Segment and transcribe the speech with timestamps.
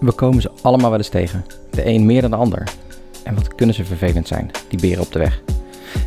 [0.00, 1.44] We komen ze allemaal wel eens tegen.
[1.70, 2.62] De een meer dan de ander.
[3.24, 5.42] En wat kunnen ze vervelend zijn, die beren op de weg.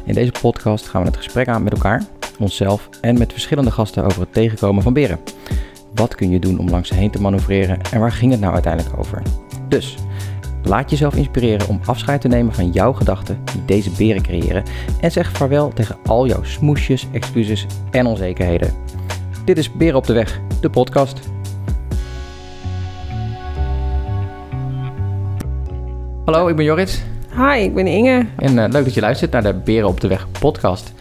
[0.06, 2.04] In deze podcast gaan we het gesprek aan met elkaar,
[2.40, 5.20] onszelf en met verschillende gasten over het tegenkomen van beren.
[5.96, 8.54] Wat kun je doen om langs ze heen te manoeuvreren en waar ging het nou
[8.54, 9.22] uiteindelijk over?
[9.68, 9.96] Dus,
[10.64, 14.64] laat jezelf inspireren om afscheid te nemen van jouw gedachten die deze beren creëren
[15.02, 18.74] en zeg vaarwel tegen al jouw smoesjes, excuses en onzekerheden.
[19.46, 21.20] Dit is Beren op de Weg, de podcast.
[26.26, 27.04] Hallo, ik ben Jorrit
[27.36, 28.26] Hi, ik ben Inge.
[28.38, 30.94] en eh, leuk dat je luistert naar de Beren op de Weg podcast.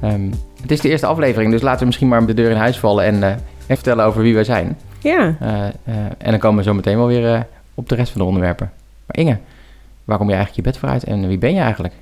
[0.00, 0.30] Ehm,
[0.62, 3.04] het is de eerste aflevering, dus laten we misschien maar de deur in huis vallen
[3.04, 4.78] en even vertellen over wie wij zijn.
[4.98, 8.26] Ja, Eh, en dan komen we zo meteen wel weer op de rest van de
[8.26, 8.72] onderwerpen.
[9.06, 9.38] Maar Inge,
[10.04, 11.94] waar kom je eigenlijk je bed voor uit en wie ben je eigenlijk?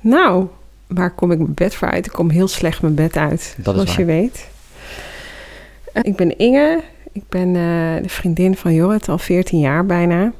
[0.00, 0.46] nou,
[0.86, 2.06] waar kom ik mijn bed voor uit?
[2.06, 4.48] Ik kom heel slecht mijn bed uit, Dat is zoals je weet.
[6.02, 6.82] Ik ben Inge.
[7.12, 7.52] Ik ben
[8.02, 10.32] de vriendin van Jorrit al 14 jaar bijna.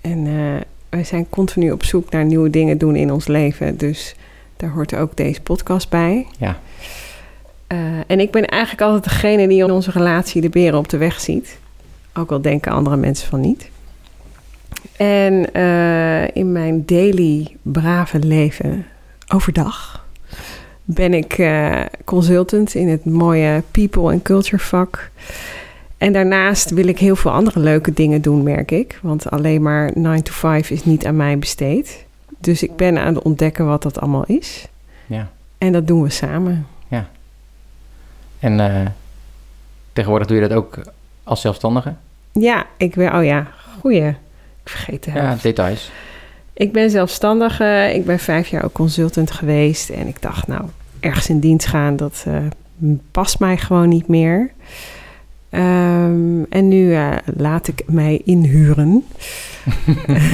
[0.00, 0.60] En eh,
[0.92, 3.76] wij zijn continu op zoek naar nieuwe dingen doen in ons leven.
[3.76, 4.14] Dus
[4.56, 6.26] daar hoort ook deze podcast bij.
[6.38, 6.58] Ja.
[7.66, 10.96] Eh, en ik ben eigenlijk altijd degene die in onze relatie de beren op de
[10.96, 11.58] weg ziet.
[12.14, 13.70] Ook al denken andere mensen van niet.
[14.96, 18.86] En eh, in mijn daily brave leven
[19.28, 20.06] overdag
[20.84, 25.10] ben ik eh, consultant in het mooie people en culture vak.
[26.02, 28.98] En daarnaast wil ik heel veel andere leuke dingen doen, merk ik.
[29.02, 32.04] Want alleen maar 9 to 5 is niet aan mij besteed.
[32.38, 34.66] Dus ik ben aan het ontdekken wat dat allemaal is.
[35.06, 35.28] Ja.
[35.58, 36.66] En dat doen we samen.
[38.38, 38.86] En eh,
[39.92, 40.78] tegenwoordig doe je dat ook
[41.24, 41.94] als zelfstandige?
[42.32, 43.46] Ja, ik ben, oh ja,
[43.80, 44.08] goeie.
[44.08, 44.16] Ik
[44.64, 45.90] vergeet de Ja, details.
[46.52, 47.90] Ik ben zelfstandige.
[47.94, 49.90] Ik ben vijf jaar ook consultant geweest.
[49.90, 50.62] En ik dacht, nou,
[51.00, 52.36] ergens in dienst gaan, dat eh,
[53.10, 54.50] past mij gewoon niet meer.
[55.52, 59.04] Ehm, en nu eh, laat ik mij inhuren.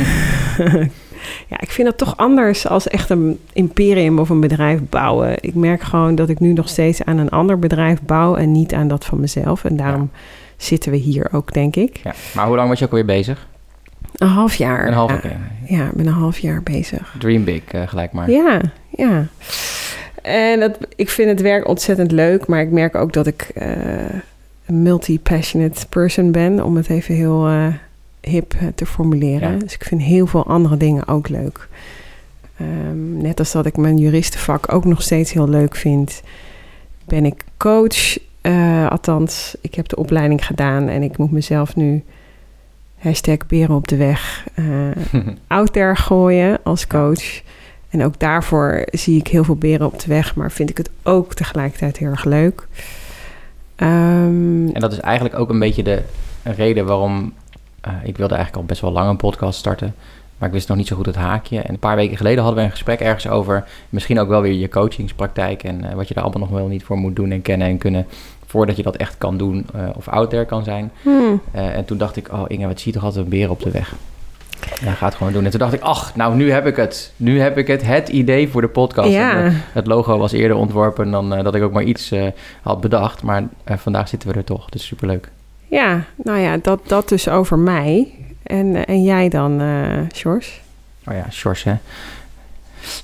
[1.48, 5.36] ja, ik vind dat toch anders als echt een imperium of een bedrijf bouwen.
[5.40, 8.74] Ik merk gewoon dat ik nu nog steeds aan een ander bedrijf bouw en niet
[8.74, 9.64] aan dat van mezelf.
[9.64, 10.10] En daarom
[10.56, 12.00] zitten we hier ook, denk ik.
[12.04, 12.14] Ja.
[12.34, 13.46] Maar hoe lang was je ook alweer bezig?
[14.14, 14.86] Een half jaar.
[14.86, 15.30] Een half ja.
[15.66, 17.14] Ja, ik ben een half jaar bezig.
[17.18, 18.30] Dream big eh, gelijk maar.
[18.30, 18.60] Ja,
[18.96, 19.26] ja.
[20.22, 23.68] En dat, ik vind het werk ontzettend leuk, maar ik merk ook dat ik eh,
[24.68, 27.66] een multi-passionate person ben, om het even heel eh,
[28.20, 29.52] hip eh, te formuleren.
[29.52, 29.58] Ja.
[29.58, 31.68] Dus ik vind heel veel andere dingen ook leuk.
[32.56, 36.22] Ehm, net als dat ik mijn juristenvak ook nog steeds heel leuk vind,
[37.04, 38.18] ben ik coach.
[38.40, 42.04] Eh, althans, ik heb de opleiding gedaan en ik moet mezelf nu
[42.98, 47.42] hashtag beren op de weg eh, out there gooien als coach.
[47.90, 50.90] En ook daarvoor zie ik heel veel beren op de weg, maar vind ik het
[51.02, 52.66] ook tegelijkertijd heel erg leuk.
[53.78, 56.02] Ehm, En dat is eigenlijk ook een beetje de
[56.42, 57.32] reden waarom
[57.80, 59.94] eh, ik wilde eigenlijk al best wel lang een podcast starten.
[60.38, 61.60] Maar ik wist nog niet zo goed het haakje.
[61.60, 64.52] En een paar weken geleden hadden we een gesprek ergens over misschien ook wel weer
[64.52, 67.42] je coachingspraktijk en eh, wat je daar allemaal nog wel niet voor moet doen en
[67.42, 68.06] kennen en kunnen
[68.46, 70.90] voordat je dat echt kan doen eh, of out there kan zijn.
[71.02, 73.62] hmm, en toen dacht ik, oh Inge, wat zie je toch altijd een beer op
[73.62, 73.94] de weg.
[74.80, 75.44] Ja, ga het gewoon doen.
[75.44, 77.12] En toen dacht ik, ach, nou nu heb ik het.
[77.16, 79.08] Nu heb ik het, het idee voor de podcast.
[79.08, 82.26] ja, eh, het logo was eerder ontworpen dan eh, dat ik ook maar iets eh,
[82.62, 83.22] had bedacht.
[83.22, 85.28] Maar vandaag zitten we er toch, dus superleuk.
[85.66, 88.12] ja, nou ja, dat, dat dus over mij.
[88.42, 89.60] En, en jij dan,
[90.12, 90.50] George?
[91.06, 91.74] Oh ja, Sjors, hè.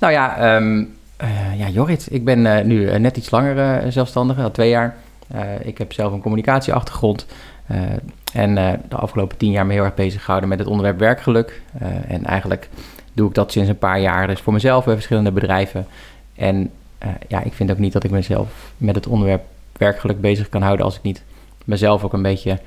[0.01, 0.85] Nou ja, ehm,
[1.17, 4.97] eh, ja Jorrit, ik ben nu net iets langer zelfstandige, al twee jaar.
[5.63, 7.27] Ik heb zelf een communicatieachtergrond.
[7.67, 7.81] Eh,
[8.33, 11.63] en eh, de afgelopen tien jaar me heel erg bezig gehouden met het onderwerp werkgeluk.
[11.79, 12.69] Eh, en eigenlijk
[13.13, 15.87] doe ik dat sinds een paar jaar, dus voor mezelf bij verschillende bedrijven.
[16.35, 16.71] En
[17.29, 19.43] ja, ik vind ook niet dat ik mezelf met het onderwerp
[19.77, 21.23] werkgeluk bezig kan houden als ik niet
[21.65, 22.59] mezelf ook een beetje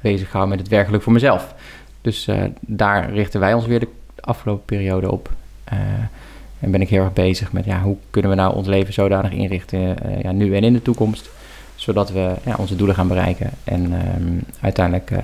[0.00, 1.54] bezig hou met het werkgeluk voor mezelf.
[2.00, 2.28] Dus
[2.60, 3.88] daar richten wij ons weer de
[4.20, 5.30] afgelopen periode op.
[6.64, 9.32] En ben ik heel erg bezig met ja, hoe kunnen we nou ons leven zodanig
[9.32, 11.30] inrichten, eh, ja, nu en in de toekomst,
[11.84, 15.18] zodat we ja, onze doelen gaan bereiken en ehm, uiteindelijk eh,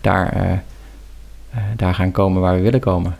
[0.00, 0.58] daar, eh, eh,
[1.76, 3.16] daar gaan komen waar we willen komen.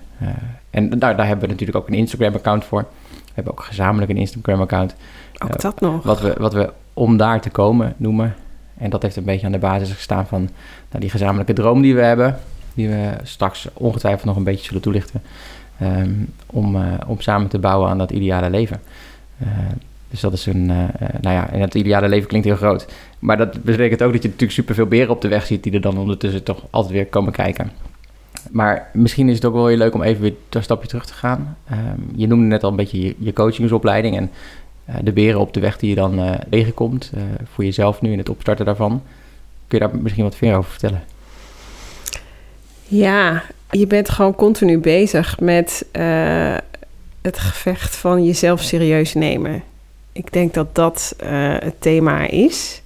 [0.71, 2.87] En daar, daar hebben we natuurlijk ook een Instagram-account voor.
[3.11, 4.95] We hebben ook gezamenlijk een Instagram-account.
[5.39, 6.03] Ook dat nog.
[6.03, 8.35] Wat we, wat we om daar te komen noemen.
[8.79, 10.41] En dat heeft een beetje aan de basis gestaan van
[10.89, 12.39] nou, die gezamenlijke droom die we hebben.
[12.75, 15.23] Die we straks ongetwijfeld nog een beetje zullen toelichten.
[15.79, 16.13] ehm,
[16.47, 16.77] om,
[17.07, 18.81] om samen te bouwen aan dat ideale leven.
[20.11, 22.87] Dus dat is een, eh, eh, nou ja, en het ideale leven klinkt heel groot.
[23.19, 25.81] Maar dat betekent ook dat je natuurlijk superveel beren op de weg ziet die er
[25.81, 27.71] dan ondertussen toch altijd weer komen kijken.
[28.51, 31.13] Maar misschien is het ook wel heel leuk om even weer een stapje terug te
[31.13, 31.57] gaan.
[31.69, 34.31] Ehm, je noemde net al een beetje je, coachingsopleiding en
[34.85, 37.13] eh, de beren op de weg die je dan tegenkomt.
[37.45, 39.03] voor jezelf nu in het opstarten daarvan.
[39.67, 41.03] Kun je daar misschien wat meer over vertellen?
[42.87, 45.87] Ja, je bent gewoon continu bezig met
[47.23, 49.63] het gevecht van jezelf serieus nemen.
[50.13, 51.29] Ik denk dat dat uh,
[51.59, 52.83] het thema is.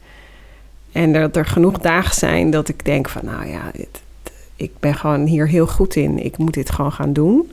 [0.92, 3.70] En dat er genoeg dagen zijn dat ik denk van, nou ja,
[4.56, 6.24] ik ben gewoon hier heel goed in.
[6.24, 7.52] Ik moet dit gewoon gaan doen.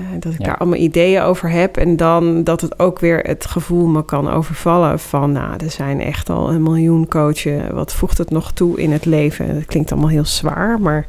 [0.00, 1.76] Uh, dat ik daar allemaal ideeën over heb.
[1.76, 5.32] En dan dat het ook weer het gevoel me kan overvallen van...
[5.32, 7.74] nou, er zijn echt al een miljoen coachen.
[7.74, 9.54] Wat voegt het nog toe in het leven?
[9.54, 11.06] Dat klinkt allemaal heel zwaar, maar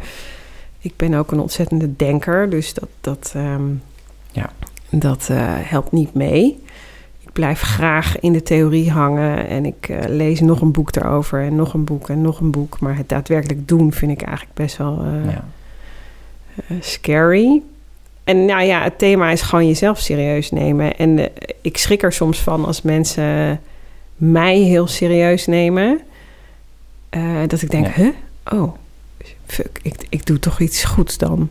[0.79, 2.49] ik ben ook een ontzettende denker.
[2.49, 3.81] Dus dat, dat, um,
[4.31, 4.49] ja.
[4.89, 6.63] dat uh, helpt niet mee.
[7.35, 11.41] Ik blijf graag in de theorie hangen en ik uh, lees nog een boek daarover
[11.41, 12.79] en nog een boek en nog een boek.
[12.79, 15.43] Maar het daadwerkelijk doen vind ik eigenlijk best wel uh, ja.
[16.79, 17.61] scary.
[18.23, 20.97] En nou ja, het thema is gewoon jezelf serieus nemen.
[20.97, 21.29] En
[21.61, 23.61] ik schrik er soms van als mensen
[24.15, 26.01] mij heel serieus nemen.
[27.47, 27.93] dat ik denk, ja.
[27.93, 28.13] huh?
[28.51, 28.73] Oh,
[29.45, 31.49] fuck, ik, ik doe toch iets goeds dan.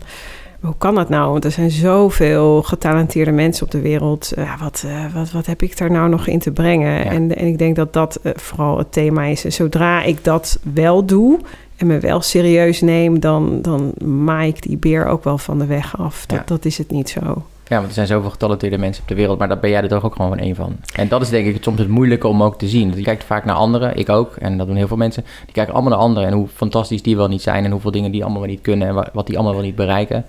[0.64, 1.30] Hoe kan dat nou?
[1.30, 4.32] Want er zijn zoveel getalenteerde mensen op de wereld.
[4.38, 7.06] Uh, wat, uh, wat, wat heb ik daar nou nog in te brengen?
[7.06, 9.44] En, en ik denk dat dat uh, vooral het thema is.
[9.44, 11.40] En zodra ik dat wel doe
[11.76, 15.66] en me wel serieus neem, dan, dan maai ik die beer ook wel van de
[15.66, 16.26] weg af.
[16.26, 16.44] Dat, ja.
[16.46, 17.44] dat is het niet zo.
[17.68, 19.88] Ja, want er zijn zoveel getalenteerde mensen op de wereld, maar daar ben jij er
[19.88, 20.76] toch ook gewoon van één van.
[20.94, 22.92] En dat is denk ik soms het moeilijke om ook te zien.
[22.96, 25.24] Je kijkt vaak naar anderen, ik ook, en dat doen heel veel mensen.
[25.44, 28.10] Die kijken allemaal naar anderen en hoe fantastisch die wel niet zijn en hoeveel dingen
[28.10, 30.24] die allemaal wel niet kunnen en wat die allemaal wel niet bereiken.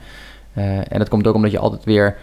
[0.58, 2.18] Uh, en dat komt ook omdat je altijd weer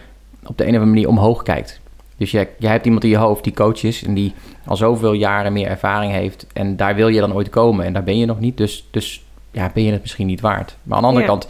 [0.45, 1.81] op de een of andere manier omhoog kijkt.
[2.17, 4.33] Dus je, je hebt iemand in je hoofd die coach is en die
[4.65, 6.47] al zoveel jaren meer ervaring heeft.
[6.53, 8.57] En daar wil je dan ooit komen en daar ben je nog niet.
[8.57, 10.75] Dus, dus ja, ben je het misschien niet waard.
[10.83, 11.31] Maar aan de andere ja.
[11.31, 11.47] kant,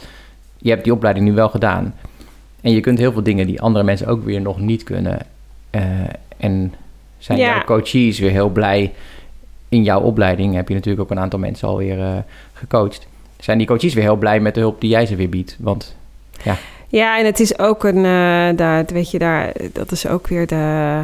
[0.58, 1.94] je hebt die opleiding nu wel gedaan.
[2.60, 5.26] En je kunt heel veel dingen die andere mensen ook weer nog niet kunnen.
[5.70, 5.82] Uh,
[6.36, 6.74] en
[7.18, 7.54] zijn ja.
[7.54, 8.92] jouw coaches weer heel blij.
[9.68, 12.16] In jouw opleiding heb je natuurlijk ook een aantal mensen alweer uh,
[12.52, 13.06] gecoacht.
[13.38, 15.56] Zijn die coaches weer heel blij met de hulp die jij ze weer biedt?
[15.60, 15.96] Want
[16.42, 16.56] ja.
[16.94, 20.46] Ja, en het is ook een, uh, daar, weet je, daar, dat is ook weer
[20.46, 20.54] de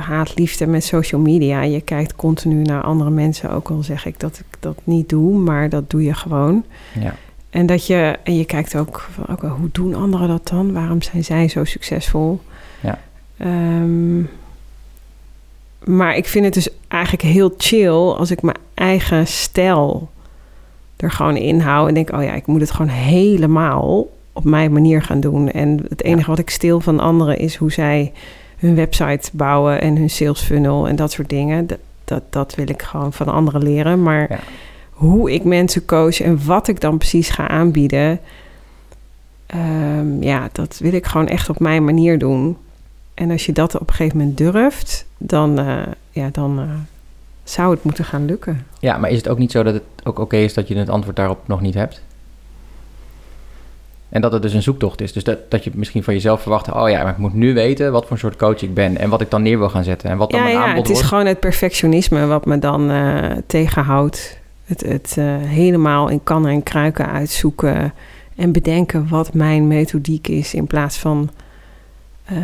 [0.01, 1.63] haatliefde met social media.
[1.63, 5.39] Je kijkt continu naar andere mensen, ook al zeg ik dat ik dat niet doe,
[5.39, 6.65] maar dat doe je gewoon.
[7.01, 7.15] Ja.
[7.51, 10.73] En dat je, en je kijkt ook, van, okay, hoe doen anderen dat dan?
[10.73, 12.41] Waarom zijn zij zo succesvol?
[12.81, 12.99] Ja.
[13.39, 14.31] Um,
[15.85, 20.11] maar ik vind het dus eigenlijk heel chill als ik mijn eigen stijl
[20.97, 24.07] er gewoon in hou en denk, oh ja, ik moet het gewoon helemaal
[24.41, 25.51] op mijn manier gaan doen.
[25.51, 26.27] En het enige ja.
[26.27, 28.13] wat ik stil van anderen is hoe zij
[28.59, 31.67] hun website bouwen en hun sales funnel en dat soort dingen.
[31.67, 34.03] Dat, dat, dat wil ik gewoon van anderen leren.
[34.03, 34.39] Maar ja
[35.01, 38.21] hoe ik mensen coach en wat ik dan precies ga aanbieden.
[39.55, 42.57] Um, ja, dat wil ik gewoon echt op mijn manier doen.
[43.15, 46.65] En als je dat op een gegeven moment durft, dan, uh, ja, dan uh,
[47.45, 48.67] zou het moeten gaan lukken.
[48.79, 50.77] Ja, maar is het ook niet zo dat het ook oké okay is dat je
[50.77, 52.03] het antwoord daarop nog niet hebt?
[54.11, 55.12] En dat het dus een zoektocht is.
[55.12, 56.73] Dus dat, dat je misschien van jezelf verwacht...
[56.73, 58.97] oh ja, maar ik moet nu weten wat voor soort coach ik ben...
[58.97, 60.77] en wat ik dan neer wil gaan zetten en wat dan ja, mijn ja, aanbod
[60.77, 61.09] het is wordt.
[61.09, 64.39] gewoon het perfectionisme wat me dan uh, tegenhoudt.
[64.65, 67.93] Het, het uh, helemaal in kannen en kruiken uitzoeken
[68.37, 71.31] en bedenken wat mijn methodiek is in plaats van
[72.33, 72.39] uh,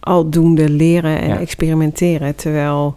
[0.00, 1.38] aldoende leren en ja.
[1.38, 2.36] experimenteren.
[2.36, 2.96] Terwijl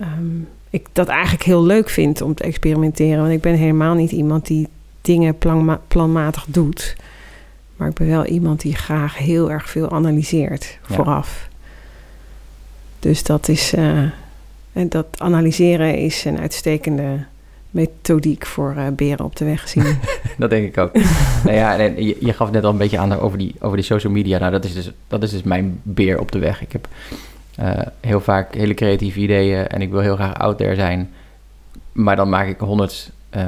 [0.00, 3.20] um, ik dat eigenlijk heel leuk vind om te experimenteren.
[3.20, 4.68] Want ik ben helemaal niet iemand die
[5.00, 6.96] dingen planma planmatig doet.
[7.76, 10.94] Maar ik ben wel iemand die graag heel erg veel analyseert ja.
[10.94, 11.48] vooraf.
[12.98, 13.74] Dus dat is.
[13.74, 14.02] Uh,
[14.72, 17.24] en dat analyseren is een uitstekende
[17.70, 19.98] methodiek voor uh, beren op de weg zien.
[20.38, 20.92] dat denk ik ook.
[21.44, 23.86] nou ja, en je, je, gaf net al een beetje aan over die, over die
[23.86, 24.38] social media.
[24.38, 26.62] Nou, dat is, dus, dat is dus mijn beer op de weg.
[26.62, 26.88] Ik heb
[27.60, 31.10] uh, heel vaak hele creatieve ideeën en ik wil heel graag out there zijn.
[31.92, 33.42] Maar dan maak ik honderd uh,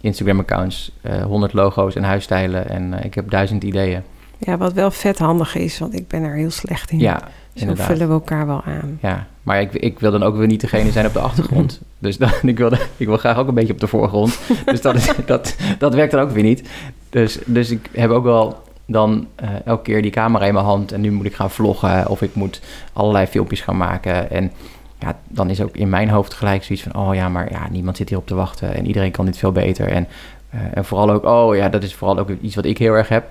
[0.00, 0.92] Instagram-accounts,
[1.24, 4.02] honderd logo's en huisstijlen en ik heb duizend ideeën.
[4.38, 6.98] Ja, wat wel vet handig is, want ik ben er heel slecht in.
[6.98, 7.86] Ja, Zo inderdaad.
[7.86, 8.98] vullen we elkaar wel aan.
[9.02, 11.80] Ja, maar ik, ik wil dan ook weer niet degene zijn op de achtergrond.
[11.98, 14.38] dus dan, ik, wil, ik wil graag ook een beetje op de voorgrond.
[14.64, 16.68] dus dat, is, dat, dat werkt dan ook weer niet.
[17.10, 20.92] Dus, dus ik heb ook wel dan uh, elke keer die camera in mijn hand...
[20.92, 22.60] en nu moet ik gaan vloggen of ik moet
[22.92, 24.30] allerlei filmpjes gaan maken.
[24.30, 24.52] En
[25.00, 27.02] ja, dan is ook in mijn hoofd gelijk zoiets van...
[27.02, 29.52] oh ja, maar ja, niemand zit hier op te wachten en iedereen kan dit veel
[29.52, 29.88] beter.
[29.88, 30.06] En,
[30.54, 33.08] uh, en vooral ook, oh ja, dat is vooral ook iets wat ik heel erg
[33.08, 33.30] heb.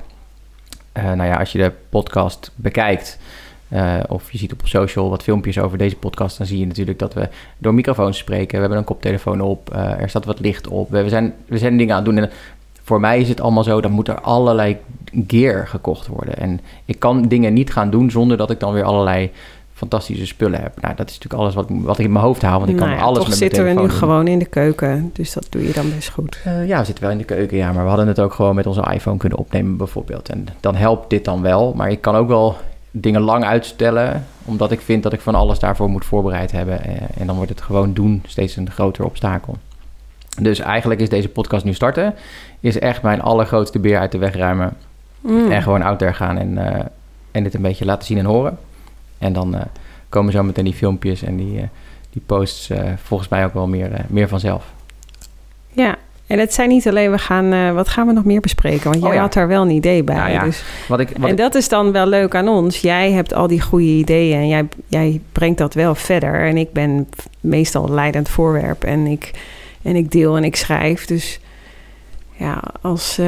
[0.98, 3.20] Uh, nou ja, als je de podcast bekijkt...
[3.74, 7.00] Uh, of je ziet op social wat filmpjes over deze podcast, dan zie je natuurlijk
[7.00, 8.54] dat we door microfoons spreken.
[8.54, 10.90] We hebben een koptelefoon op, er staat wat licht op.
[10.90, 12.24] We zijn, we zijn dingen aan het doen.
[12.24, 12.30] En
[12.84, 14.78] voor mij is het allemaal zo, dan moet er allerlei
[15.28, 16.38] gear gekocht worden.
[16.38, 19.32] En ik kan dingen niet gaan doen zonder dat ik dan weer allerlei
[19.80, 20.82] fantastische spullen heb.
[20.82, 22.88] Nou, dat is natuurlijk alles wat, wat ik in mijn hoofd hou, want ik kan
[22.88, 25.10] Nou ja, alles toch met zitten we nu gewoon in de keuken.
[25.14, 26.40] Dus dat doe je dan best goed.
[26.44, 28.56] Eh, ja, we zitten wel in de keuken, ja, maar we hadden het ook gewoon
[28.56, 30.30] met onze iPhone kunnen opnemen bijvoorbeeld.
[30.30, 32.58] En dan helpt dit dan wel, maar ik kan ook wel
[32.92, 36.84] dingen lang uitstellen, omdat ik vind dat ik van alles daarvoor moet voorbereid hebben.
[36.84, 39.58] Eh, en dan wordt het gewoon doen steeds een groter obstakel.
[40.42, 42.14] Dus eigenlijk is deze podcast nu starten,
[42.60, 44.74] is echt mijn allergrootste beer uit de weg ruimen.
[45.22, 45.52] Mm.
[45.52, 46.86] En gewoon out there gaan en, eh,
[47.32, 48.58] en dit een beetje laten zien en horen.
[49.20, 49.62] En dan eh,
[50.10, 51.64] komen zo meteen die filmpjes en die, eh,
[52.10, 54.64] die posts eh, volgens mij ook wel meer, meer vanzelf.
[55.72, 55.96] Ja,
[56.28, 58.84] en het zijn niet alleen, we gaan, wat gaan we nog meer bespreken?
[58.84, 59.22] Want jij Oh ja.
[59.22, 60.16] had daar wel een idee bij.
[60.16, 62.82] Nou ja, dus, Wat ik, wat en ik- dat is dan wel leuk aan ons.
[62.82, 66.42] Jij hebt al die goede ideeën en jij, jij brengt dat wel verder.
[66.48, 67.08] En ik ben
[67.40, 69.32] meestal leidend voorwerp en ik,
[69.82, 71.06] en ik deel en ik schrijf.
[71.06, 71.40] Dus
[72.36, 73.20] ja, als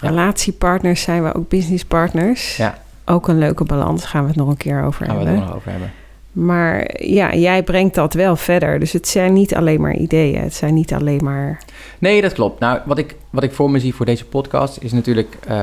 [0.00, 2.56] relatiepartners zijn we ook businesspartners.
[2.56, 2.81] Ja.
[3.04, 5.46] Ook een leuke balans, gaan we het nog een keer over gaan we het hebben.
[5.46, 5.92] nog over hebben.
[6.32, 8.78] Maar ja, jij brengt dat wel verder.
[8.78, 10.40] Dus het zijn niet alleen maar ideeën.
[10.42, 11.60] Het zijn niet alleen maar...
[11.98, 12.60] Nee, dat klopt.
[12.60, 15.62] Nou, wat ik, wat ik voor me zie voor deze podcast is natuurlijk eh,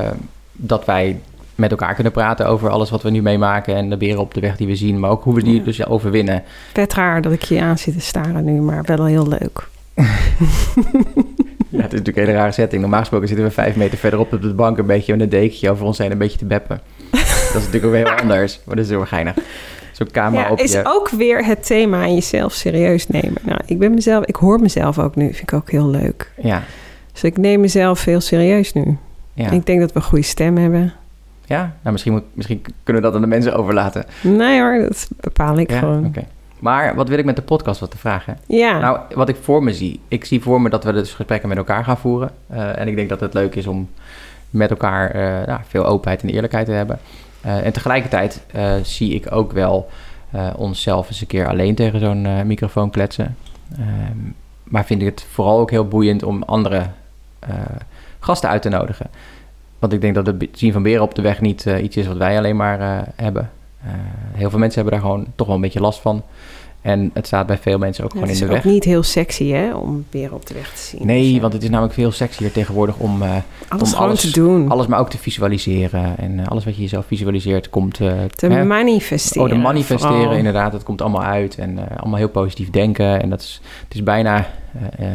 [0.52, 1.20] dat wij
[1.56, 4.40] met elkaar kunnen praten over alles wat we nu meemaken en de beren op de
[4.40, 5.64] weg die we zien, maar ook hoe we die Ja.
[5.64, 6.44] dus overwinnen.
[6.74, 9.68] Vet raar dat ik je aan zit te staren nu, maar wel heel leuk.
[11.72, 12.82] Ja, het is natuurlijk een hele rare setting.
[12.82, 15.70] Normaal gesproken zitten we vijf meter verderop op de bank een beetje met een dekentje
[15.70, 16.82] over ons heen een beetje te beppen.
[17.54, 19.36] Dat is natuurlijk ook weer heel anders, maar dat is heel erg geinig.
[19.92, 20.82] Zo'n camera Ja, op is je...
[20.86, 23.42] ook weer het thema aan jezelf serieus nemen.
[23.42, 26.32] Nou, ik ben mezelf, ik hoor mezelf ook nu, vind ik ook heel leuk.
[26.42, 26.64] Ja,
[27.12, 28.98] Dus ik neem mezelf heel serieus nu.
[29.34, 29.50] ja.
[29.52, 30.94] Ik denk dat we een goede stem hebben.
[31.46, 31.60] ja?
[31.60, 34.06] Nou, misschien, moet, misschien kunnen we dat aan de mensen overlaten.
[34.22, 36.06] Nee hoor, dat bepaal ik Ja, gewoon.
[36.06, 36.24] oké.
[36.60, 38.38] Maar wat wil ik met de podcast wat te vragen?
[38.48, 40.00] Ja, Nou, wat ik voor me zie.
[40.08, 42.30] Ik zie voor me dat we dus gesprekken met elkaar gaan voeren.
[42.48, 43.90] Eh, en ik denk dat het leuk is om
[44.50, 47.00] met elkaar eh, nou, veel openheid en eerlijkheid te hebben.
[47.42, 49.90] Eh, en tegelijkertijd eh, zie ik ook wel
[50.32, 53.36] eh, onszelf eens een keer alleen tegen zo'n microfoon kletsen.
[53.72, 54.18] Ehm,
[54.64, 56.86] maar vind ik het vooral ook heel boeiend om andere
[58.20, 59.10] gasten uit te nodigen.
[59.80, 62.18] Want ik denk dat het zien van beren op de weg niet iets is wat
[62.18, 63.50] wij alleen maar hebben.
[64.32, 66.24] Heel veel mensen hebben daar gewoon toch wel een beetje last van.
[66.82, 68.74] En het staat bij veel mensen ook Ja, gewoon het in is de ook weg.
[68.74, 71.06] niet heel sexy hè, om weer op de weg te zien.
[71.08, 73.30] Nee, Dus, eh, want het is namelijk veel sexier tegenwoordig om eh,
[73.68, 74.70] alles om alles- te doen.
[74.70, 76.18] alles maar ook te visualiseren.
[76.18, 78.00] En eh, alles wat je jezelf visualiseert komt...
[78.00, 79.44] eh, te hè, manifesteren.
[79.48, 80.34] Oh, de manifesteren, vooral.
[80.38, 80.72] inderdaad.
[80.72, 81.58] Dat komt allemaal uit.
[81.58, 83.22] En eh, allemaal heel positief denken.
[83.22, 84.46] En dat is, het is bijna...
[84.98, 85.06] eh,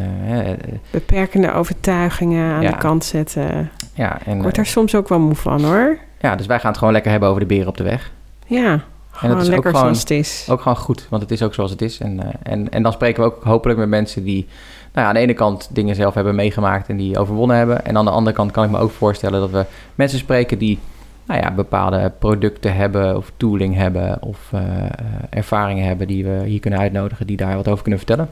[0.41, 0.59] eh, eh,
[0.91, 2.71] Beperkende overtuigingen aan Ja.
[2.71, 3.71] de kant zetten.
[3.95, 5.99] ja, en, Ik word eh, daar soms ook wel moe van hoor.
[6.21, 8.13] ja, dus wij gaan het gewoon lekker hebben over de beren op de weg.
[8.47, 8.85] Ja,
[9.17, 10.47] gewoon is ook gewoon- zoals het is.
[10.51, 11.99] Ook gewoon goed, want het is ook zoals het is.
[11.99, 14.47] En, eh, en, en dan spreken we ook hopelijk met mensen die
[14.93, 17.85] nou ja, aan de ene kant dingen zelf hebben meegemaakt en die overwonnen hebben.
[17.85, 20.79] En aan de andere kant kan ik me ook voorstellen dat we mensen spreken die
[21.27, 24.89] nou ja, bepaalde producten hebben of tooling hebben of eh, eh,
[25.31, 28.29] ervaringen hebben die we hier kunnen uitnodigen, die daar wat over kunnen vertellen.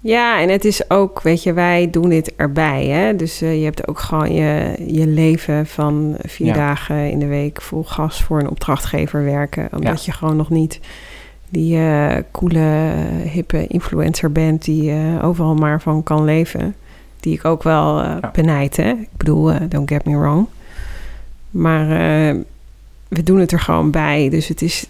[0.00, 2.86] Ja, en het is ook, weet je, wij doen dit erbij.
[2.86, 3.16] Hè?
[3.16, 6.52] Dus eh, je hebt ook gewoon je, je leven van vier Ja.
[6.54, 9.68] dagen in de week vol gas voor een opdrachtgever werken.
[9.76, 10.80] Omdat je gewoon nog niet
[11.48, 12.92] die eh, coole,
[13.32, 16.74] hippe influencer bent die eh, overal maar van kan leven.
[17.20, 18.30] Die ik ook wel Ja.
[18.32, 18.88] benijd, hè.
[18.90, 20.46] Ik bedoel, don't get me wrong.
[21.50, 21.86] Maar
[23.08, 24.28] we doen het er gewoon bij.
[24.28, 24.86] Dus het is,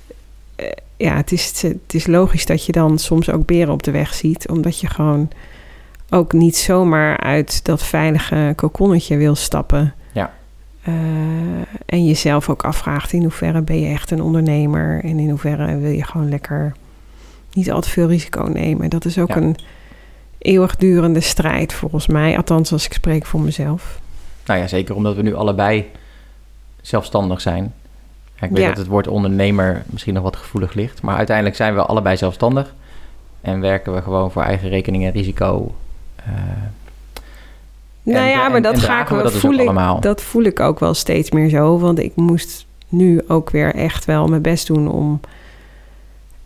[0.96, 4.14] ja, het is, het is logisch dat je dan soms ook beren op de weg
[4.14, 4.48] ziet.
[4.48, 5.28] Omdat je gewoon
[6.10, 9.94] ook niet zomaar uit dat veilige kokonnetje wil stappen.
[10.12, 10.32] Ja.
[10.82, 10.94] Eh,
[11.86, 15.04] en jezelf ook afvraagt in hoeverre ben je echt een ondernemer.
[15.04, 16.74] En in hoeverre wil je gewoon lekker
[17.52, 18.90] niet al te veel risico nemen.
[18.90, 19.36] Dat is ook Ja.
[19.36, 19.56] een
[20.38, 22.36] eeuwigdurende strijd volgens mij.
[22.36, 24.00] Althans als ik spreek voor mezelf.
[24.46, 25.90] Nou ja, zeker omdat we nu allebei
[26.80, 27.74] zelfstandig zijn.
[28.40, 28.68] Ja, ik weet Ja.
[28.68, 32.74] dat het woord ondernemer misschien nog wat gevoelig ligt, maar uiteindelijk zijn we allebei zelfstandig
[33.40, 35.74] en werken we gewoon voor eigen rekening en risico.
[36.16, 36.24] eh,
[38.02, 40.02] Nou En- ja, en- maar dat ga ik we dat dus voel ik.
[40.02, 41.78] Dat voel ik ook wel steeds meer zo.
[41.78, 45.20] Want ik moest nu ook weer echt wel mijn best doen om.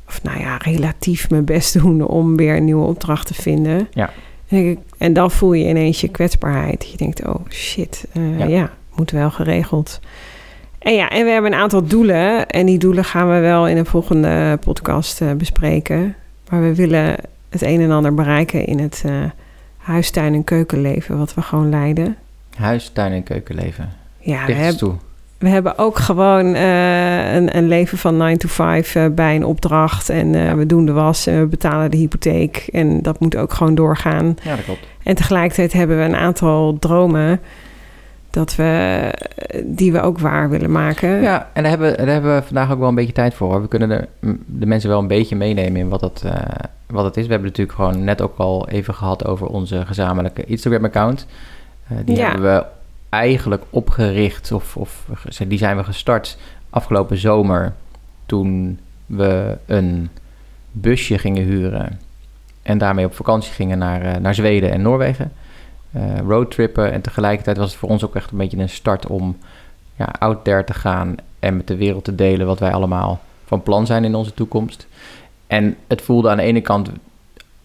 [0.09, 3.89] Of nou ja, relatief mijn best doen om weer een nieuwe opdracht te vinden.
[3.91, 4.11] Ja.
[4.99, 6.89] En, dan voel je ineens je kwetsbaarheid.
[6.91, 8.05] Je denkt, oh shit,
[8.39, 8.45] Ja.
[8.45, 8.71] ja.
[8.95, 10.01] moet wel geregeld.
[10.81, 12.47] En ja, en we hebben een aantal doelen.
[12.47, 16.15] En die doelen gaan we wel in een volgende podcast eh, bespreken.
[16.51, 17.17] Maar we willen
[17.49, 19.13] het een en ander bereiken in het eh
[19.79, 22.17] huistuin- en keukenleven, wat we gewoon leiden.
[22.57, 23.89] huis, tuin en keukenleven.
[24.19, 24.95] Ja, we, Dicht eens heb- toe.
[25.39, 29.45] we hebben ook gewoon eh, een, een leven van 9 to 5 eh, bij een
[29.45, 30.09] opdracht.
[30.09, 30.57] En Ja.
[30.57, 32.69] we doen de was en we betalen de hypotheek.
[32.73, 34.37] En dat moet ook gewoon doorgaan.
[34.43, 34.87] Ja, dat klopt.
[35.03, 37.41] En tegelijkertijd hebben we een aantal dromen
[38.31, 39.13] dat we,
[39.65, 41.21] die we ook waar willen maken.
[41.23, 43.51] Ja, en daar hebben, daar hebben we vandaag ook wel een beetje tijd voor.
[43.51, 43.63] hoor.
[43.63, 44.09] We kunnen de,
[44.47, 46.33] de mensen wel een beetje meenemen in wat dat, eh,
[46.87, 47.25] wat het is.
[47.27, 51.27] We hebben natuurlijk gewoon net ook al even gehad over onze gezamenlijke Instagram-account.
[51.89, 52.31] Eh, die Ja.
[52.31, 52.65] hebben we
[53.09, 55.07] eigenlijk opgericht, of, of
[55.49, 56.39] die zijn we gestart
[56.71, 57.73] afgelopen zomer.
[58.27, 60.09] Toen we een
[60.73, 62.01] busje gingen huren
[62.63, 65.33] en daarmee op vakantie gingen naar, eh, naar Zweden en Noorwegen.
[65.93, 69.39] Eh, roadtrippen en tegelijkertijd was het voor ons ook echt een beetje een start om
[69.97, 73.63] ja, out there te gaan en met de wereld te delen wat wij allemaal van
[73.63, 74.87] plan zijn in onze toekomst.
[75.47, 76.91] En het voelde aan de ene kant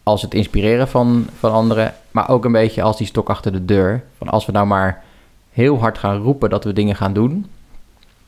[0.03, 3.65] als het inspireren van, van anderen, maar ook een beetje als die stok achter de
[3.65, 4.03] deur.
[4.17, 5.03] Van als we nou maar
[5.51, 7.45] heel hard gaan roepen dat we dingen gaan doen,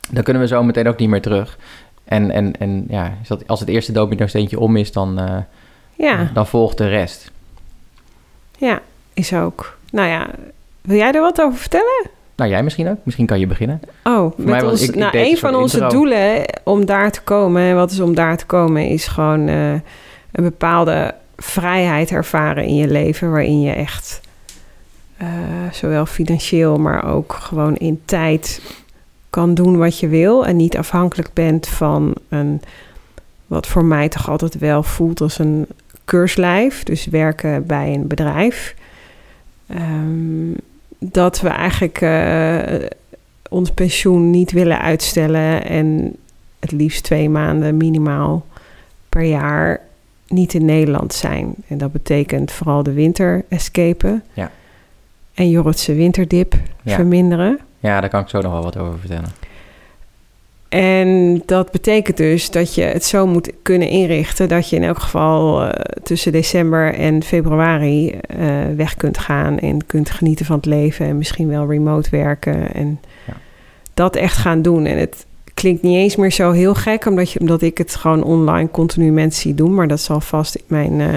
[0.10, 1.58] dan kunnen we zo meteen ook niet meer terug.
[2.04, 3.14] En, en, en ja,
[3.48, 5.38] als het eerste domino-steentje om is, dan, eh,
[5.96, 7.32] Ja, dan volgt de rest.
[8.58, 8.82] ja,
[9.14, 9.77] is ook.
[9.92, 10.28] Nou ja,
[10.82, 12.10] wil jij er wat over vertellen?
[12.36, 12.98] Nou, jij misschien ook.
[13.04, 13.82] Misschien kan je beginnen.
[14.04, 15.90] Oh, met ons, ik- ik nou, een van onze intro.
[15.98, 19.72] doelen om daar te komen, en wat is om daar te komen, is gewoon eh,
[20.32, 24.22] een bepaalde vrijheid ervaren in je leven, waarin je echt
[25.18, 25.28] eh,
[25.72, 28.62] zowel financieel, maar ook gewoon in tijd
[29.30, 32.62] kan doen wat je wil en niet afhankelijk bent van een,
[33.48, 35.68] wat voor mij toch altijd wel voelt als een
[36.06, 38.76] keurslijf, dus werken bij een bedrijf.
[39.68, 40.54] Ehm,
[41.00, 42.88] dat we eigenlijk eh,
[43.50, 46.16] ons pensioen niet willen uitstellen en
[46.60, 48.46] het liefst twee maanden minimaal
[49.10, 49.80] per jaar
[50.28, 51.54] niet in Nederland zijn.
[51.68, 54.24] En dat betekent vooral de winter escapen.
[54.34, 54.52] Ja.
[55.34, 56.96] En Jorritse winterdip Ja.
[56.96, 57.60] verminderen.
[57.80, 59.30] Ja, daar kan ik zo nog wel wat over vertellen.
[60.70, 65.00] En dat betekent dus dat je het zo moet kunnen inrichten dat je in elk
[65.00, 65.70] geval eh,
[66.04, 71.18] tussen december en februari eh, weg kunt gaan en kunt genieten van het leven en
[71.18, 73.34] misschien wel remote werken en Ja.
[73.94, 74.86] dat echt gaan doen.
[74.86, 78.24] En het klinkt niet eens meer zo heel gek, omdat, je, omdat ik het gewoon
[78.24, 81.08] online continu mensen zie doen, maar dat zal vast in mijn eh,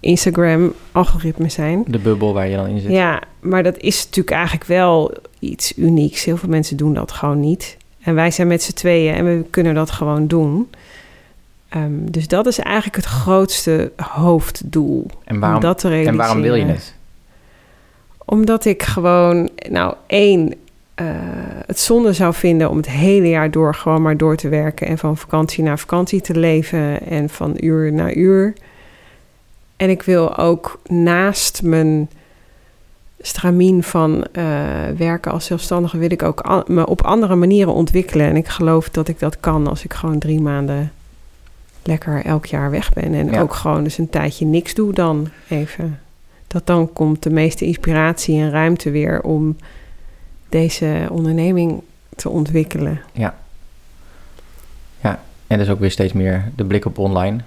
[0.00, 1.84] Instagram-algoritme zijn.
[1.86, 2.90] De bubbel waar je dan in zit.
[2.90, 6.24] Ja, maar dat is natuurlijk eigenlijk wel iets unieks.
[6.24, 7.76] Heel veel mensen doen dat gewoon niet.
[8.06, 10.70] En wij zijn met z'n tweeën en we kunnen dat gewoon doen.
[11.68, 15.06] Ehm, dus dat is eigenlijk het grootste hoofddoel.
[15.24, 16.94] En waarom, dat te en waarom wil je het?
[18.24, 20.54] Omdat ik gewoon, nou één,
[20.94, 21.06] eh,
[21.66, 24.98] het zonde zou vinden om het hele jaar door gewoon maar door te werken en
[24.98, 28.52] van vakantie naar vakantie te leven en van uur naar uur.
[29.76, 32.08] En ik wil ook naast mijn
[33.26, 34.44] stramien van eh,
[34.96, 38.26] werken als zelfstandige, wil ik ook me op andere manieren ontwikkelen.
[38.26, 40.92] En ik geloof dat ik dat kan als ik gewoon drie maanden
[41.82, 43.14] lekker elk jaar weg ben.
[43.14, 43.40] En Ja.
[43.40, 46.00] ook gewoon dus een tijdje niks doe dan even
[46.46, 49.56] dat dan komt de meeste inspiratie en ruimte weer om
[50.48, 51.80] deze onderneming
[52.16, 53.00] te ontwikkelen.
[55.46, 57.40] En dus ook weer steeds meer de blik op online.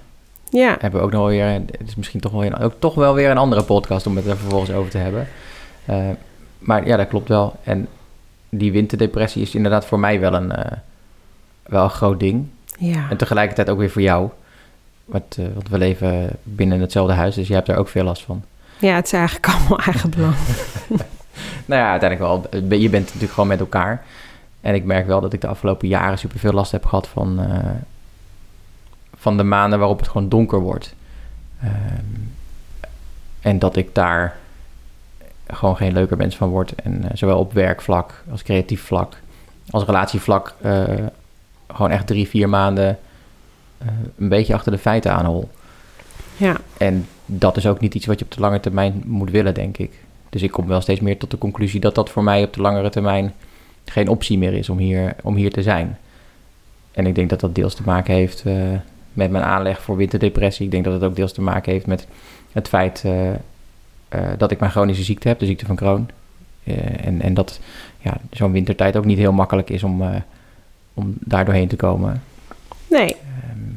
[0.50, 3.14] Ja, Hebben we ook nog weer, het is misschien toch wel, weer, ook toch wel
[3.14, 5.28] weer een andere podcast om het er vervolgens over te hebben.
[5.84, 6.08] Eh,
[6.58, 7.56] maar ja, dat klopt wel.
[7.64, 7.88] En
[8.48, 10.76] die winterdepressie is inderdaad voor mij wel een, eh,
[11.62, 12.46] wel een groot ding.
[12.78, 13.06] ja.
[13.10, 14.30] En tegelijkertijd ook weer voor jou.
[15.04, 18.22] Want, eh, want we leven binnen hetzelfde huis, dus je hebt daar ook veel last
[18.22, 18.44] van.
[18.78, 20.34] ja, het is eigenlijk allemaal eigen belang.
[21.66, 22.78] Nou ja, uiteindelijk wel.
[22.78, 24.04] Je bent natuurlijk gewoon met elkaar.
[24.60, 27.40] En ik merk wel dat ik de afgelopen jaren superveel last heb gehad van,
[29.16, 30.94] van de maanden waarop het gewoon donker wordt.
[31.62, 32.20] Ehm,
[33.40, 34.36] en dat ik daar
[35.52, 36.74] gewoon geen leuker mens van word.
[36.74, 39.16] En eh, zowel op werkvlak als creatief vlak,
[39.70, 40.84] als relatievlak, eh,
[41.72, 42.98] gewoon echt drie, vier maanden
[43.78, 43.86] eh,
[44.18, 45.48] een beetje achter de feiten aanhol.
[46.36, 49.54] Ja, En dat is ook niet iets wat je op de lange termijn moet willen,
[49.54, 49.90] denk ik.
[50.28, 52.60] Dus ik kom wel steeds meer tot de conclusie dat dat voor mij op de
[52.60, 53.32] langere termijn
[53.84, 55.98] geen optie meer is om hier, om hier te zijn.
[56.92, 58.44] En ik denk dat dat deels te maken heeft
[59.12, 60.64] met mijn aanleg voor winterdepressie.
[60.64, 62.06] Ik denk dat het ook deels te maken heeft met
[62.52, 63.04] het feit
[64.38, 66.08] dat ik mijn chronische ziekte heb, de ziekte van Crohn.
[66.64, 67.60] Eh, en, en dat
[67.98, 70.08] ja, zo'n wintertijd ook niet heel makkelijk is om, eh,
[70.94, 72.22] om daar doorheen te komen.
[72.86, 73.16] nee,
[73.50, 73.74] Ehm,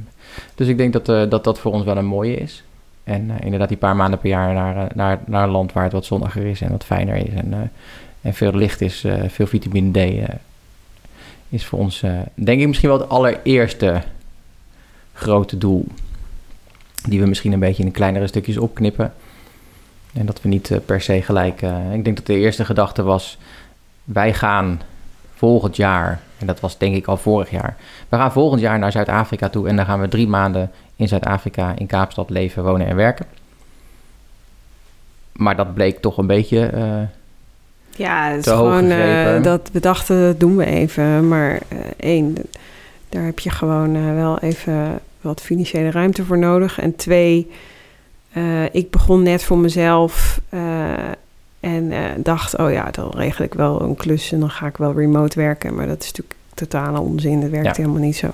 [0.56, 2.64] dus ik denk dat, eh, dat dat voor ons wel een mooie is.
[3.04, 5.84] En eh, inderdaad die paar maanden per jaar naar, eh, naar, naar een land waar
[5.84, 7.34] het wat zonniger is en wat fijner is.
[7.34, 7.60] En, eh,
[8.22, 10.36] en veel licht is, eh, veel vitamine D eh,
[11.50, 14.02] is voor ons, eh, denk ik, misschien wel het allereerste
[15.14, 15.86] grote doel.
[17.08, 19.14] Die we misschien een beetje in kleinere stukjes opknippen.
[20.14, 21.62] En dat we niet eh, per se gelijk...
[21.62, 23.38] eh, ik denk dat de eerste gedachte was...
[24.04, 24.82] wij gaan
[25.36, 26.20] volgend jaar...
[26.38, 27.76] en dat was denk ik al vorig jaar...
[28.10, 29.68] we gaan volgend jaar naar Zuid-Afrika toe...
[29.68, 31.74] en dan gaan we drie maanden in Zuid-Afrika...
[31.78, 33.26] in Kaapstad leven, wonen en werken.
[35.32, 36.66] Maar dat bleek toch een beetje...
[36.66, 37.02] eh,
[37.96, 38.90] Ja, het is gewoon
[39.42, 41.28] dat we dachten, dat doen we even.
[41.28, 41.60] Maar
[41.98, 42.36] één,
[43.10, 46.80] daar heb je gewoon wel even wat financiële ruimte voor nodig.
[46.80, 47.52] En twee,
[48.34, 50.94] eh, ik begon net voor mezelf eh,
[51.60, 54.78] en eh, dacht, oh ja, dan regel ik wel een klus en dan ga ik
[54.78, 55.76] wel remote werken.
[55.76, 57.74] Maar dat is natuurlijk totale onzin, dat werkt Ja.
[57.76, 58.30] helemaal niet zo.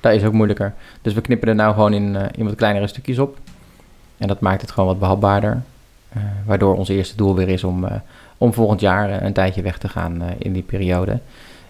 [0.00, 0.74] Dat is ook moeilijker.
[1.02, 3.38] Dus we knippen er nou gewoon in, in wat kleinere stukjes op.
[4.18, 5.62] En dat maakt het gewoon wat behapbaarder.
[6.08, 7.86] Eh, waardoor ons eerste doel weer is om,
[8.38, 11.18] om volgend jaar een tijdje weg te gaan in die periode.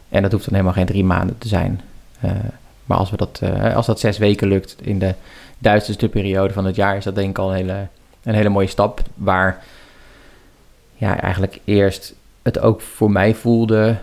[0.09, 1.81] En dat hoeft dan helemaal geen drie maanden te zijn.
[2.85, 3.43] Maar als, we dat,
[3.75, 5.15] als dat zes weken lukt in de
[5.63, 7.87] duisterste periode van het jaar, is dat denk ik al een hele,
[8.23, 9.01] een hele mooie stap.
[9.15, 9.65] Waar
[10.95, 13.97] ja, eigenlijk eerst het ook voor mij voelde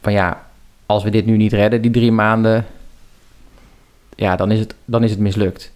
[0.00, 0.46] van ja,
[0.86, 2.66] als we dit nu niet redden, die drie maanden,
[4.14, 5.72] ja, dan is het, dan is het mislukt.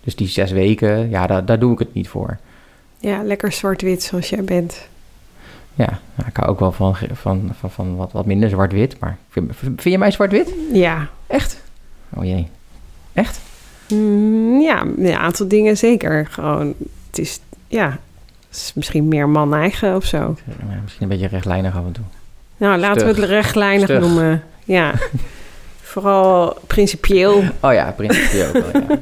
[0.00, 2.38] Dus die zes weken, ja, daar, daar doe ik het niet voor.
[2.98, 4.88] Ja, lekker zwart-wit zoals jij bent.
[5.74, 9.18] Ja, nou, ik hou ook wel van, van, van, van wat, wat minder zwart-wit, maar
[9.28, 10.54] vind, vind je mij zwart-wit?
[10.72, 11.62] Ja, Echt?
[12.14, 12.48] Oh jee.
[13.12, 13.40] Echt?
[13.88, 16.26] Mm, ja, een aantal dingen zeker.
[16.30, 16.74] Gewoon,
[17.06, 17.86] het is, ja,
[18.48, 20.36] het is misschien meer man-eigen of zo.
[20.82, 22.04] Misschien een beetje rechtlijnig af en toe.
[22.56, 24.00] Nou, laten we het rechtlijnig Stug.
[24.00, 24.42] noemen.
[24.64, 24.94] Ja,
[25.92, 27.42] vooral principieel.
[27.60, 28.72] Oh ja, principieel ja.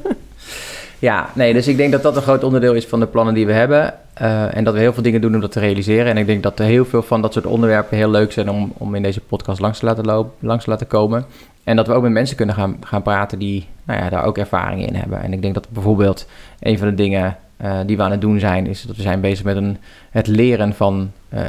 [1.01, 3.45] Ja, nee, dus ik denk dat dat een groot onderdeel is van de plannen die
[3.45, 3.93] we hebben.
[4.13, 6.05] Eh, en dat we heel veel dingen doen om dat te realiseren.
[6.05, 8.73] En ik denk dat er heel veel van dat soort onderwerpen heel leuk zijn om,
[8.77, 11.25] om in deze podcast langs te laten, lopen, langs te laten komen.
[11.63, 14.37] En dat we ook met mensen kunnen gaan, gaan praten die nou ja, daar ook
[14.37, 15.21] ervaring in hebben.
[15.21, 16.27] En ik denk dat bijvoorbeeld
[16.59, 19.21] een van de dingen eh, die we aan het doen zijn, is dat we zijn
[19.21, 19.77] bezig met een,
[20.09, 21.39] het leren van eh,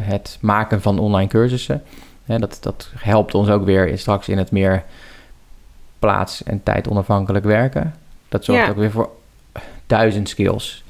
[0.00, 1.82] het maken van online cursussen.
[2.26, 4.82] Dat, dat helpt ons ook weer straks in het meer
[5.98, 7.94] plaats- en tijd onafhankelijk werken.
[8.34, 8.70] Dat zorgt Ja.
[8.70, 9.10] ook weer voor
[9.86, 10.84] duizend skills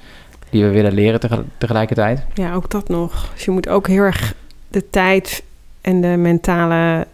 [0.50, 2.22] die we willen leren tegel- tegelijkertijd.
[2.34, 3.30] Ja, ook dat nog.
[3.34, 4.34] Dus je moet ook heel erg
[4.68, 5.42] de tijd
[5.80, 7.06] en de mentale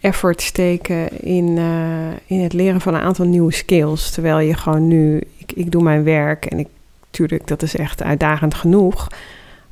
[0.00, 4.10] effort steken in, eh, in het leren van een aantal nieuwe skills.
[4.10, 6.68] Terwijl je gewoon nu, ik, ik doe mijn werk en ik,
[7.06, 9.06] natuurlijk, dat is echt uitdagend genoeg.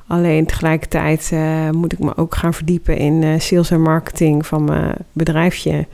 [0.07, 4.63] Alleen tegelijkertijd eh, moet ik me ook gaan verdiepen in eh, sales en marketing van
[4.63, 5.85] mijn bedrijfje.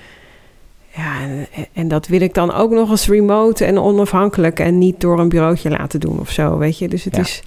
[0.95, 5.01] Ja, en, en dat wil ik dan ook nog eens remote en onafhankelijk en niet
[5.01, 6.87] door een bureautje laten doen of zo, weet je.
[6.87, 7.21] Dus het Ja.
[7.21, 7.41] is...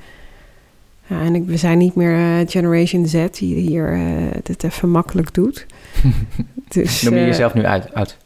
[1.07, 4.91] Ja, en ik, we zijn niet meer eh, Generation Z die hier eh dit even
[4.91, 5.67] makkelijk doet.
[6.69, 7.95] Dus, Noem je eh, jezelf nu uit?
[7.95, 8.17] uit.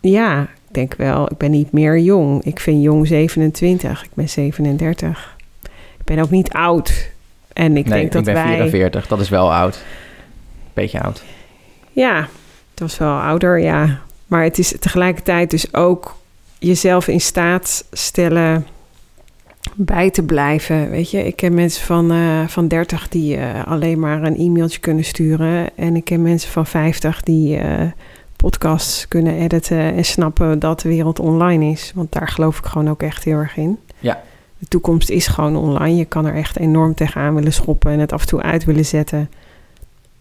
[0.00, 1.30] Ja, ik denk wel.
[1.30, 2.44] Ik ben niet meer jong.
[2.44, 4.04] Ik vind jong 27.
[4.04, 5.36] Ik ben 37.
[5.98, 7.10] Ik ben ook niet oud.
[7.52, 8.56] En ik nee, denk dat ik ben wij...
[8.56, 9.06] 44.
[9.06, 9.82] Dat is wel oud.
[10.74, 11.22] Beetje oud.
[11.92, 12.28] Ja,
[12.76, 14.00] het was wel ouder, ja.
[14.26, 16.16] Maar het is tegelijkertijd dus ook
[16.58, 18.66] jezelf in staat stellen
[19.74, 20.90] bij te blijven.
[20.90, 24.80] Weet je, ik ken mensen van, eh, van 30 die eh, alleen maar een e-mailtje
[24.80, 25.76] kunnen sturen.
[25.76, 27.86] En ik ken mensen van 50 die eh,
[28.36, 31.92] podcasts kunnen editen en snappen dat de wereld online is.
[31.94, 33.78] Want daar geloof ik gewoon ook echt heel erg in.
[33.98, 34.22] Ja.
[34.58, 35.96] De toekomst is gewoon online.
[35.96, 38.86] Je kan er echt enorm tegenaan willen schoppen en het af en toe uit willen
[38.86, 39.30] zetten.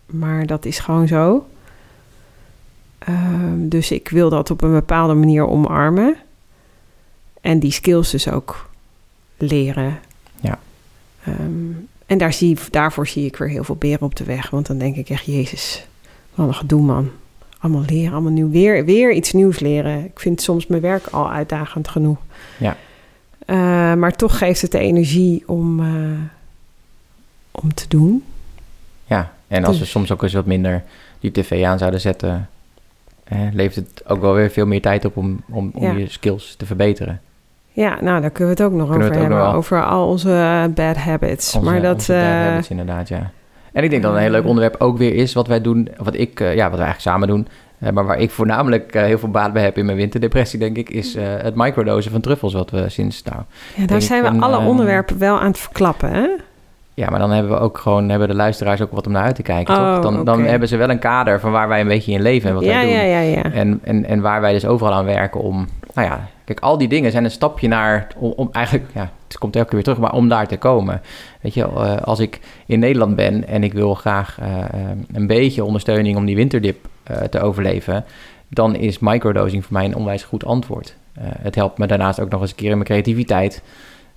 [0.06, 1.46] Maar dat is gewoon zo.
[3.06, 6.15] Ehm, dus ik wil dat op een bepaalde manier omarmen.
[7.41, 8.70] En die skills dus ook
[9.38, 10.00] leren.
[10.39, 10.60] Ja.
[11.24, 11.72] Ehm,
[12.06, 14.50] en daar zie, daarvoor zie ik weer heel veel beren op de weg.
[14.50, 15.88] Want dan denk ik echt, Jezus,
[16.34, 17.12] wat een gedoe man.
[17.60, 18.50] Allemaal leren, allemaal nieuw.
[18.50, 20.06] Weer, weer iets nieuws leren.
[20.06, 22.18] Ik vind soms mijn werk al uitdagend genoeg.
[22.58, 22.78] Ja.
[23.46, 23.56] Eh,
[23.94, 26.20] maar toch geeft het de energie om, eh,
[27.52, 28.24] om te doen.
[29.06, 30.84] Ja, en als we soms ook eens wat minder
[31.20, 32.50] die tv aan zouden zetten,
[33.26, 35.92] eh, levert het ook wel weer veel meer tijd op om, om, om Ja.
[35.92, 37.22] je skills te verbeteren.
[37.72, 39.38] Ja, nou, daar kunnen we het ook nog Kunnen over hebben.
[39.38, 39.54] nog.
[39.56, 41.56] Over al onze bad habits.
[41.56, 41.96] Onze- maar dat...
[41.96, 43.32] onze bad eh, habits inderdaad, ja.
[43.72, 46.16] En ik denk dat een heel leuk onderwerp ook weer is wat wij doen, wat
[46.16, 47.48] ik, eh, ja, wat wij eigenlijk samen doen,
[47.80, 50.90] eh, maar waar ik voornamelijk heel veel baat bij heb in mijn winterdepressie, denk ik,
[50.90, 53.42] is het microdosen van truffels, wat we sinds, nou,
[53.76, 56.28] ja, daar zijn we alle onderwerpen wel aan het verklappen, hè?
[56.96, 59.36] Ja, maar dan hebben we ook gewoon, hebben de luisteraars ook wat om naar uit
[59.36, 60.04] te kijken, Oh, toch?
[60.04, 60.48] Dan, dan oké.
[60.48, 62.70] hebben ze wel een kader van waar wij een beetje in leven en wat ja,
[62.70, 62.94] wij doen.
[62.94, 63.44] ja, ja, ja.
[63.52, 66.88] En, en, en waar wij dus overal aan werken om, nou ja, kijk, al die
[66.88, 70.00] dingen zijn een stapje naar, om, om eigenlijk, ja, het komt elke keer weer terug,
[70.00, 71.02] maar om daar te komen.
[71.42, 74.68] Weet je, eh, als ik in Nederland ben en ik wil graag eh, eh,
[75.14, 76.88] een beetje ondersteuning om die winterdip
[77.30, 78.06] te overleven,
[78.48, 80.96] dan is microdosing voor mij een onwijs goed antwoord.
[81.20, 83.64] Het helpt me daarnaast ook nog eens een keer in mijn creativiteit.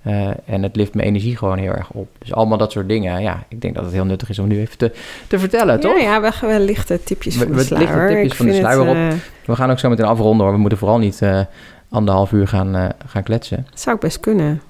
[0.01, 2.07] Eh, en het lift mijn energie gewoon heel erg op.
[2.19, 3.21] Dus allemaal dat soort dingen.
[3.21, 4.91] Ja, ik denk dat het heel nuttig is om nu even te,
[5.27, 5.99] te vertellen, toch?
[6.01, 8.07] Ja, we gaan wel lichte tipjes We- van de we lichten sluier.
[8.09, 8.95] tipjes Ik van de sluier het, op.
[8.95, 10.55] eh, We gaan ook zo meteen afronden hoor.
[10.55, 11.41] We moeten vooral niet eh,
[11.89, 13.67] anderhalf uur gaan, gaan kletsen.
[13.73, 14.61] zou ik best kunnen.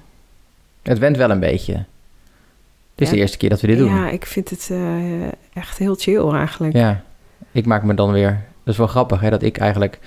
[0.82, 1.72] Het went wel een beetje.
[1.72, 1.84] Het
[2.94, 3.14] is Ja.
[3.14, 3.94] de eerste keer dat we dit doen.
[3.94, 4.70] Ja, ik vind het
[5.52, 6.74] echt heel chill eigenlijk.
[6.74, 7.02] Ja,
[7.52, 8.30] ik maak me dan weer...
[8.64, 9.98] Dat is wel grappig, hè, dat ik eigenlijk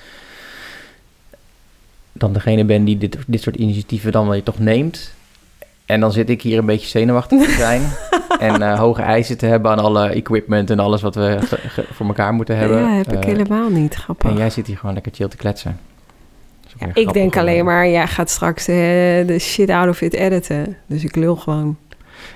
[2.14, 5.14] dan degene ben die dit, dit soort initiatieven dan wel toch neemt.
[5.86, 7.82] En dan zit ik hier een beetje zenuwachtig te zijn.
[8.54, 11.38] en eh, hoge eisen te hebben aan alle equipment en alles wat we
[11.92, 12.78] voor elkaar moeten hebben.
[12.80, 13.96] Ja, heb ik Eh, helemaal niet.
[13.96, 14.30] Grappig.
[14.30, 15.80] En jij zit hier gewoon lekker chill te kletsen.
[16.80, 18.76] Ja, weer ik denk om- alleen maar, jij gaat straks eh,
[19.28, 20.78] de shit out of it editen.
[20.86, 21.78] Dus ik lul gewoon.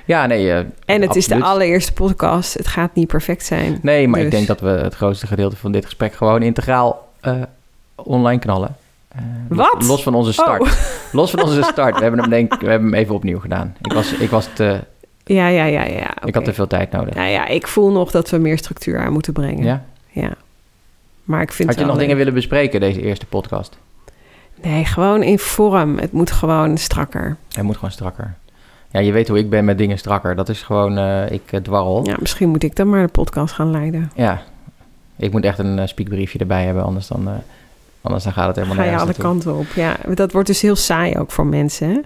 [0.06, 0.52] Ja, nee.
[0.86, 2.54] En het is de allereerste podcast.
[2.54, 3.80] Het gaat niet perfect zijn.
[3.82, 7.08] Nee, maar ik Dus- denk dat we het grootste gedeelte van dit gesprek gewoon integraal
[7.96, 8.76] online knallen.
[9.08, 9.84] Eh, los- Wat?
[9.88, 10.62] Los van onze start.
[10.62, 10.72] Oh.
[11.12, 11.96] Los van onze start.
[11.96, 13.76] We hebben hem, denk we hebben hem even opnieuw gedaan.
[13.82, 14.84] Ik, was, ik, was te,
[15.24, 16.24] Ja, ja, ja, ja.
[16.24, 17.14] ik had te veel tijd nodig.
[17.14, 19.64] Nou ja, ik voel nog dat we meer structuur aan moeten brengen.
[19.64, 19.86] Ja?
[20.10, 20.32] Ja.
[21.24, 23.78] Maar ik vind Had je het nog dingen willen bespreken, deze eerste podcast?
[24.62, 25.98] Nee, gewoon in vorm.
[25.98, 27.38] Het moet gewoon strakker.
[27.52, 28.36] Hij moet gewoon strakker.
[28.92, 30.36] Ja, je weet hoe ik ben met dingen strakker.
[30.36, 32.04] Dat is gewoon, eh, ik eh, dwarrel.
[32.06, 32.12] Ja.
[32.12, 34.12] Ja, misschien moet ik dan maar de podcast gaan leiden.
[35.18, 37.30] ik moet echt een uh, spiekbriefje erbij hebben, anders dan,
[38.02, 39.66] anders dan gaat het helemaal Ga je alle kanten op.
[39.76, 41.90] Ja, dat wordt dus heel saai ook voor mensen.
[41.90, 42.00] Hè?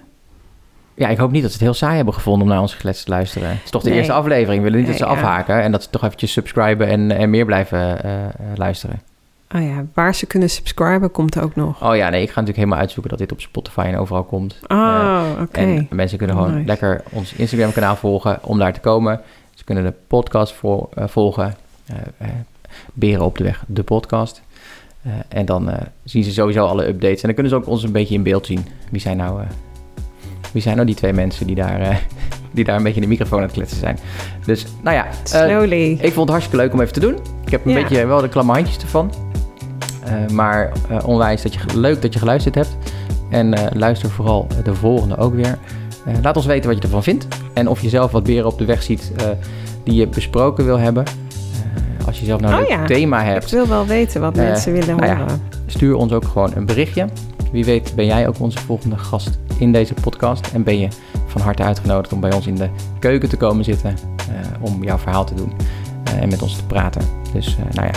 [0.94, 3.04] Ja, ik hoop niet dat ze het heel saai hebben gevonden om naar onze geklets
[3.04, 3.48] te luisteren.
[3.48, 3.98] Het is toch de Nee.
[3.98, 4.62] eerste aflevering.
[4.62, 5.10] We willen niet dat ze ja.
[5.10, 9.00] afhaken en dat ze toch eventjes subscriben en, en meer blijven eh, eh, luisteren.
[9.54, 11.82] Oh ja, waar ze kunnen subscriben komt ook nog.
[11.82, 14.58] Oh ja, nee, ik ga natuurlijk helemaal uitzoeken dat dit op Spotify en overal komt.
[14.66, 15.58] Oh, oké.
[15.60, 16.66] En mensen kunnen gewoon Nice.
[16.66, 19.20] lekker ons Instagram kanaal volgen om daar te komen.
[19.54, 21.54] Ze kunnen de podcast vol- eh, volgen.
[21.86, 22.28] eh, eh,
[22.92, 24.42] Beren op de weg, de podcast.
[25.02, 27.16] Eh, en dan eh, zien ze sowieso alle updates.
[27.20, 28.66] En dan kunnen ze ook ons een beetje in beeld zien.
[28.90, 29.46] Wie zijn nou, eh,
[30.52, 32.02] wie zijn nou die twee mensen die daar,
[32.52, 33.98] die daar een beetje in de microfoon aan het kletsen zijn.
[34.44, 35.90] Dus nou ja, Slowly.
[35.92, 37.16] ik vond het hartstikke leuk om even te doen.
[37.44, 37.80] Ik heb een Ja.
[37.82, 39.12] beetje wel de klamme handjes ervan.
[40.32, 40.72] Maar
[41.04, 42.76] onwijs dat je, leuk dat je geluisterd hebt.
[43.30, 45.58] En luister vooral de volgende ook weer.
[46.22, 47.26] Laat ons weten wat je ervan vindt.
[47.54, 49.12] En of je zelf wat beren op de weg ziet
[49.84, 51.04] die je besproken wil hebben.
[52.24, 52.84] Zelf nou Oh een ja.
[52.84, 55.16] thema ik hebt, wil wel weten wat mensen willen nou ja.
[55.16, 55.42] horen.
[55.66, 57.08] stuur ons ook gewoon een berichtje.
[57.52, 60.50] Wie weet ben jij ook onze volgende gast in deze podcast.
[60.52, 60.88] En ben je
[61.26, 63.94] van harte uitgenodigd om bij ons in de keuken te komen zitten.
[64.16, 65.52] eh, om jouw verhaal te doen
[66.04, 67.02] eh, en met ons te praten.
[67.32, 67.92] Dus eh, nou ja,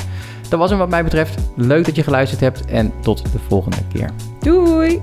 [0.49, 1.41] dat was hem wat mij betreft.
[1.55, 4.09] Leuk dat je geluisterd hebt en tot de volgende keer.
[4.39, 5.01] Doei!